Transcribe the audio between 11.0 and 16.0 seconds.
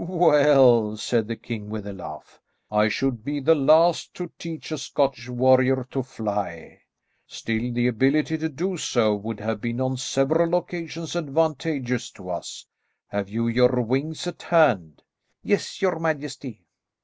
advantageous to us. Have you your wings at hand?" "Yes, your